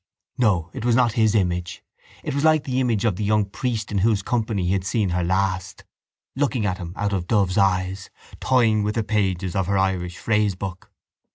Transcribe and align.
No, 0.39 0.71
it 0.73 0.83
was 0.83 0.95
not 0.95 1.11
his 1.11 1.35
image. 1.35 1.83
It 2.23 2.33
was 2.33 2.43
like 2.43 2.63
the 2.63 2.79
image 2.79 3.05
of 3.05 3.17
the 3.17 3.23
young 3.23 3.45
priest 3.45 3.91
in 3.91 3.99
whose 3.99 4.23
company 4.23 4.65
he 4.65 4.73
had 4.73 4.83
seen 4.83 5.09
her 5.09 5.23
last, 5.23 5.83
looking 6.35 6.65
at 6.65 6.79
him 6.79 6.93
out 6.95 7.13
of 7.13 7.27
dove's 7.27 7.55
eyes, 7.55 8.09
toying 8.39 8.81
with 8.81 8.95
the 8.95 9.03
pages 9.03 9.55
of 9.55 9.67
her 9.67 9.77
Irish 9.77 10.17
phrasebook. 10.17 10.91